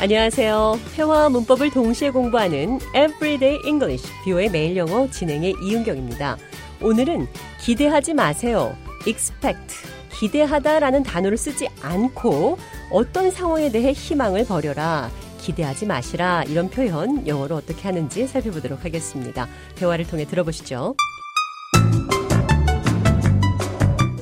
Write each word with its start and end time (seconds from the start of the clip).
안녕하세요. 0.00 0.78
회화와 0.94 1.28
문법을 1.28 1.72
동시에 1.72 2.10
공부하는 2.10 2.78
Everyday 2.94 3.58
English, 3.66 4.08
뷰의 4.24 4.48
매일 4.48 4.76
영어 4.76 5.10
진행의 5.10 5.56
이은경입니다. 5.60 6.38
오늘은 6.80 7.26
기대하지 7.60 8.14
마세요. 8.14 8.76
expect, 9.08 9.74
기대하다 10.12 10.78
라는 10.78 11.02
단어를 11.02 11.36
쓰지 11.36 11.66
않고 11.82 12.58
어떤 12.92 13.32
상황에 13.32 13.72
대해 13.72 13.90
희망을 13.90 14.44
버려라. 14.46 15.10
기대하지 15.40 15.86
마시라 15.86 16.44
이런 16.44 16.70
표현 16.70 17.26
영어로 17.26 17.56
어떻게 17.56 17.82
하는지 17.82 18.28
살펴보도록 18.28 18.84
하겠습니다. 18.84 19.48
대화를 19.74 20.06
통해 20.06 20.24
들어보시죠. 20.26 20.94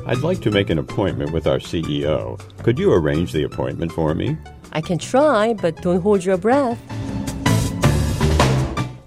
I'd 0.07 0.23
like 0.23 0.41
to 0.41 0.51
make 0.51 0.71
an 0.71 0.79
appointment 0.79 1.35
with 1.35 1.47
our 1.47 1.61
CEO. 1.61 2.39
Could 2.63 2.81
you 2.81 2.95
arrange 2.95 3.33
the 3.33 3.45
appointment 3.45 3.93
for 3.93 4.15
me? 4.15 4.39
I 4.77 4.83
can 4.83 4.99
try, 4.99 5.55
but 5.55 5.81
don't 5.81 6.03
hold 6.03 6.23
your 6.23 6.39
breath. 6.39 6.77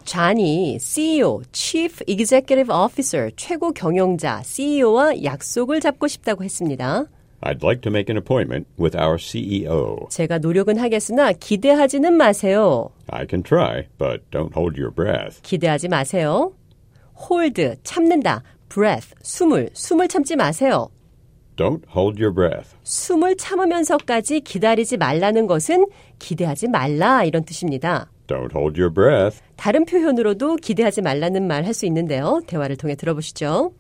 잔이 0.04 0.80
CEO, 0.80 1.44
Chief 1.52 2.02
Executive 2.08 2.72
Officer, 2.72 3.30
최고 3.36 3.72
경영자, 3.72 4.42
CEO와 4.44 5.24
약속을 5.24 5.80
잡고 5.80 6.08
싶다고 6.08 6.44
했습니다. 6.44 7.06
I'd 7.42 7.64
like 7.64 7.82
to 7.82 7.92
make 7.92 8.10
an 8.10 8.18
appointment 8.18 8.68
with 8.80 8.98
our 8.98 9.20
CEO. 9.20 10.08
제가 10.10 10.40
노력은 10.40 10.80
하겠으나 10.80 11.34
기대하지는 11.34 12.14
마세요. 12.14 12.90
I 13.12 13.28
can 13.30 13.44
try, 13.44 13.84
but 14.00 14.24
don't 14.32 14.52
hold 14.58 14.82
your 14.82 14.92
breath. 14.92 15.40
기대하지 15.44 15.88
마세요. 15.88 16.52
hold, 17.30 17.76
참는다. 17.84 18.42
breath, 18.70 19.14
숨을, 19.22 19.70
숨을 19.74 20.08
참지 20.08 20.36
마세요. 20.36 20.90
Don't 21.60 21.82
hold 21.94 22.24
your 22.24 22.34
breath. 22.34 22.70
숨을 22.84 23.36
참으면서까지 23.36 24.40
기다리지 24.40 24.96
말라는 24.96 25.46
것은 25.46 25.88
기대하지 26.18 26.70
말라 26.70 27.26
이런 27.26 27.44
뜻입니다. 27.44 28.10
Don't 28.28 28.56
hold 28.56 28.80
your 28.80 28.94
breath. 28.94 29.42
다른 29.58 29.84
표현으로도 29.86 30.56
기대하지 30.56 31.02
말라는 31.02 31.46
말 31.48 31.66
할 31.66 31.74
수 31.74 31.86
있는데요. 31.86 32.40
대화를 32.48 32.78
통해 32.78 32.96
들어보시죠. 32.96 33.74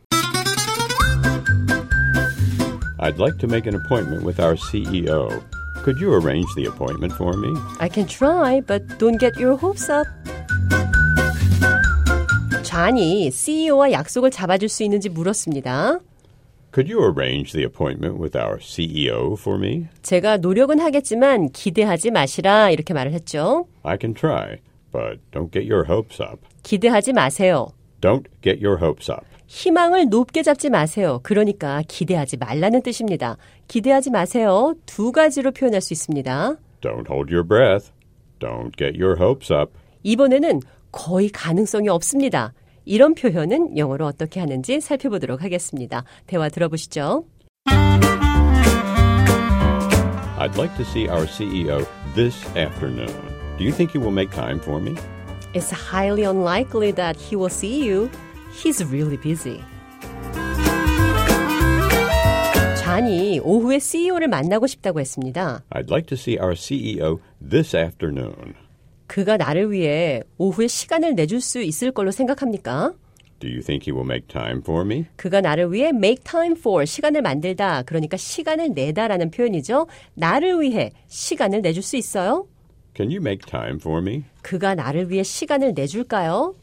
I'd 3.00 3.18
like 3.18 3.38
to 3.40 3.48
make 3.48 3.66
an 3.66 3.80
appointment 3.80 4.26
with 4.26 4.42
our 4.42 4.58
CEO. 4.58 5.30
Could 5.86 6.04
you 6.04 6.12
arrange 6.14 6.54
the 6.56 6.66
appointment 6.68 7.14
for 7.16 7.32
me? 7.38 7.58
I 7.80 7.88
can 7.88 8.06
try, 8.06 8.60
but 8.60 8.84
don't 8.98 9.18
get 9.18 9.40
your 9.42 9.58
hopes 9.58 9.90
up. 9.90 10.06
잔이 12.62 13.32
CEO와 13.32 13.94
약속을 13.94 14.32
잡아줄 14.32 14.68
수 14.68 14.84
있는지 14.84 15.08
물었습니다. 15.08 16.00
Could 16.72 16.88
you 16.88 17.02
arrange 17.04 17.52
the 17.52 17.64
appointment 17.64 18.20
with 18.20 18.38
our 18.38 18.60
CEO 18.60 19.34
for 19.34 19.58
me? 19.58 19.88
제가 20.04 20.38
노력은 20.38 20.80
하겠지만 20.80 21.50
기대하지 21.50 22.12
마시라 22.12 22.70
이렇게 22.70 22.94
말을 22.94 23.12
했죠. 23.12 23.68
I 23.82 23.98
can 24.00 24.14
try, 24.14 24.58
but 24.92 25.20
don't 25.32 25.52
get 25.52 25.68
your 25.72 25.86
hopes 25.90 26.22
up. 26.22 26.42
기대하지 26.62 27.14
마세요. 27.14 27.70
Don't 28.02 28.26
get 28.44 28.64
your 28.64 28.84
hopes 28.84 29.10
up. 29.12 29.26
희망을 29.48 30.10
높게 30.10 30.44
잡지 30.44 30.70
마세요. 30.70 31.20
그러니까 31.24 31.82
기대하지 31.88 32.38
말라는 32.38 32.84
뜻입니다. 32.84 33.38
기대하지 33.68 34.12
마세요. 34.12 34.76
두 34.86 35.12
가지로 35.12 35.52
표현할 35.52 35.82
수 35.82 35.94
있습니다. 35.94 36.56
Don't 36.82 37.10
hold 37.10 37.34
your 37.34 37.44
breath. 37.44 37.92
Don't 38.40 38.78
get 38.78 39.02
your 39.02 39.20
hopes 39.20 39.52
up. 39.52 39.72
이번에는 40.04 40.62
거의 40.92 41.30
가능성이 41.30 41.90
없습니다. 41.90 42.54
이런 42.86 43.16
표현은 43.16 43.78
영어로 43.78 44.06
어떻게 44.06 44.40
하는지 44.40 44.80
살펴보도록 44.82 45.44
하겠습니다. 45.44 46.04
대화 46.28 46.50
들어보시죠. 46.50 47.26
I'd 50.40 50.56
like 50.58 50.74
to 50.78 50.86
see 50.86 51.10
our 51.10 51.28
CEO 51.28 51.86
this 52.16 52.46
afternoon. 52.56 53.12
Do 53.58 53.66
you 53.66 53.74
think 53.74 53.92
he 53.92 54.00
will 54.00 54.14
make 54.14 54.32
time 54.32 54.60
for 54.60 54.80
me? 54.80 54.96
It's 55.54 55.70
highly 55.70 56.24
unlikely 56.24 56.92
that 56.94 57.20
he 57.20 57.36
will 57.36 57.50
see 57.52 57.86
you. 57.86 58.10
He's 58.54 58.82
really 58.86 59.18
busy. 59.18 59.62
잔이 62.78 63.40
오후에 63.44 63.80
CEO를 63.80 64.30
만나고 64.30 64.66
싶다고 64.66 65.00
했습니다. 65.00 65.62
I'd 65.72 65.92
like 65.92 66.08
to 66.08 66.16
see 66.16 66.38
our 66.40 66.56
CEO 66.56 67.20
this 67.42 67.76
afternoon. 67.76 68.56
그가 69.10 69.38
나를 69.38 69.72
위해 69.72 70.22
오후에 70.38 70.68
시간을 70.68 71.16
내줄 71.16 71.42
수 71.42 71.62
있을 71.62 71.92
걸로 71.92 72.12
생각합니까? 72.12 72.94
Do 73.40 73.50
you 73.50 73.62
think 73.62 73.88
he 73.88 73.92
will 73.92 74.06
make 74.06 74.28
time 74.28 74.60
for 74.60 74.86
me? 74.86 75.08
그가 75.16 75.42
나를 75.42 75.74
위해 75.74 75.88
make 75.90 76.24
time 76.24 76.56
for 76.56 76.86
시간을 76.86 77.24
만들다. 77.24 77.82
그러니까 77.84 78.18
시간을 78.18 78.74
내다라는 78.76 79.32
표현이죠. 79.32 79.88
나를 80.14 80.62
위해 80.62 80.92
시간을 81.08 81.64
내줄 81.64 81.82
수 81.82 81.98
있어요? 81.98 82.48
Can 82.96 83.10
you 83.10 83.20
make 83.20 83.50
time 83.50 83.78
for 83.82 84.00
me? 84.00 84.26
그가 84.44 84.76
나를 84.76 85.10
위해 85.10 85.24
시간을 85.24 85.74
내줄까요? 85.74 86.54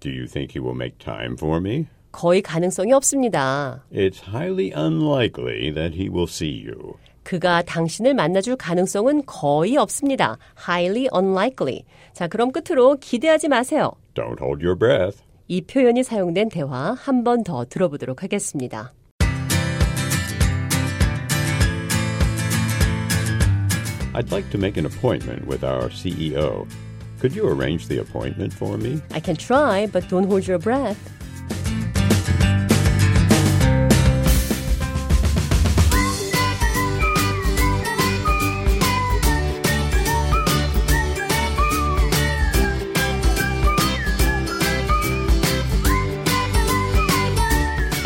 Do 0.00 0.10
you 0.12 0.26
think 0.26 0.52
he 0.54 0.60
will 0.62 0.76
make 0.76 0.98
time 0.98 1.36
for 1.38 1.56
me? 1.58 1.86
거의 2.12 2.42
가능성이 2.42 2.92
없습니다. 2.92 3.86
It's 3.90 4.20
highly 4.28 4.70
unlikely 4.76 5.72
that 5.72 5.96
he 5.96 6.10
will 6.10 6.28
see 6.28 6.62
you. 6.62 6.98
그가 7.26 7.60
당신을 7.62 8.14
만나줄 8.14 8.54
가능성은 8.54 9.24
거의 9.26 9.76
없습니다. 9.76 10.38
highly 10.68 11.08
unlikely. 11.12 11.82
자, 12.12 12.28
그럼 12.28 12.52
끝으로 12.52 12.96
기대하지 13.00 13.48
마세요. 13.48 13.90
Don't 14.14 14.40
hold 14.40 14.64
your 14.64 14.78
breath. 14.78 15.18
이 15.48 15.60
표현이 15.60 16.04
사용된 16.04 16.50
대화 16.50 16.94
한 16.96 17.24
번 17.24 17.42
더 17.42 17.64
들어보도록 17.64 18.22
하겠습니다. 18.22 18.92
I'd 24.14 24.30
like 24.30 24.48
to 24.52 24.58
make 24.58 24.76
an 24.78 24.86
appointment 24.86 25.48
with 25.48 25.64
our 25.64 25.90
CEO. 25.90 26.64
Could 27.20 27.34
you 27.36 27.48
arrange 27.48 27.88
the 27.88 27.98
appointment 27.98 28.54
for 28.54 28.78
me? 28.78 29.02
I 29.12 29.18
can 29.20 29.34
try, 29.36 29.88
but 29.90 30.08
don't 30.08 30.28
hold 30.28 30.46
your 30.46 30.60
breath. 30.60 30.96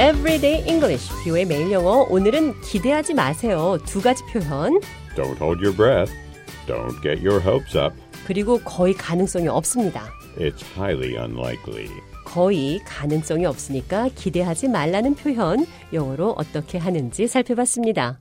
Everyday 0.01 0.67
English, 0.67 1.11
뷰의 1.25 1.45
매일 1.45 1.71
영어. 1.73 2.07
오늘은 2.09 2.63
기대하지 2.63 3.13
마세요. 3.13 3.77
두 3.85 4.01
가지 4.01 4.23
표현. 4.33 4.81
Don't 5.15 5.37
hold 5.39 5.63
your 5.63 5.77
breath. 5.77 6.11
Don't 6.67 7.03
get 7.03 7.23
your 7.23 7.39
hopes 7.39 7.77
up. 7.77 7.95
그리고 8.27 8.59
거의 8.61 8.95
가능성이 8.95 9.49
없습니다. 9.49 10.11
It's 10.39 10.65
highly 10.75 11.23
unlikely. 11.23 11.91
거의 12.25 12.81
가능성이 12.87 13.45
없으니까 13.45 14.09
기대하지 14.15 14.69
말라는 14.69 15.17
표현 15.17 15.67
영어로 15.93 16.35
어떻게 16.39 16.79
하는지 16.79 17.29
살펴봤습니다. 17.29 18.21